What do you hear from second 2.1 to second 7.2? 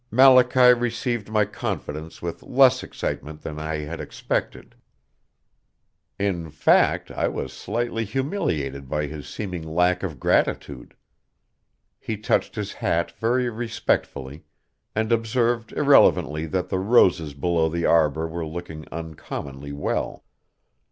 with less excitement than I had expected. In fact